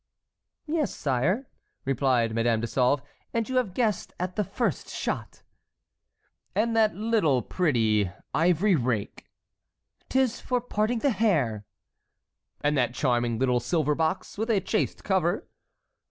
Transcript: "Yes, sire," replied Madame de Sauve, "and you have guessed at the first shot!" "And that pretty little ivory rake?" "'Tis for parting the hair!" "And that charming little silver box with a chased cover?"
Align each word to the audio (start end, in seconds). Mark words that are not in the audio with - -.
"Yes, 0.65 0.95
sire," 0.95 1.47
replied 1.85 2.33
Madame 2.33 2.59
de 2.59 2.65
Sauve, 2.65 3.03
"and 3.35 3.47
you 3.47 3.57
have 3.57 3.75
guessed 3.75 4.13
at 4.19 4.35
the 4.35 4.43
first 4.43 4.89
shot!" 4.89 5.43
"And 6.55 6.75
that 6.75 6.93
pretty 7.49 8.05
little 8.09 8.17
ivory 8.33 8.73
rake?" 8.75 9.27
"'Tis 10.09 10.39
for 10.41 10.59
parting 10.59 10.97
the 11.05 11.11
hair!" 11.11 11.65
"And 12.61 12.75
that 12.75 12.95
charming 12.95 13.37
little 13.37 13.59
silver 13.59 13.93
box 13.93 14.39
with 14.39 14.49
a 14.49 14.59
chased 14.59 15.03
cover?" 15.03 15.47